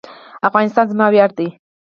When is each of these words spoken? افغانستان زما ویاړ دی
افغانستان 0.47 0.85
زما 0.91 1.07
ویاړ 1.09 1.31
دی 1.39 1.47